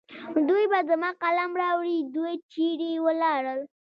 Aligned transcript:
دوی 0.47 0.63
به 0.71 0.79
زما 0.89 1.09
قلم 1.23 1.51
راوړي. 1.61 1.97
دوی 2.15 2.33
چېرې 2.51 2.91
ولاړل؟ 3.05 3.61